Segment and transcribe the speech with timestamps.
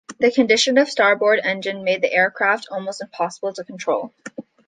[0.17, 4.15] The condition of the starboard engine made the aircraft almost impossible to control.